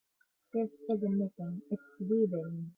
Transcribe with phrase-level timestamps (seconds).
[0.51, 2.69] This isn't knitting, its weaving.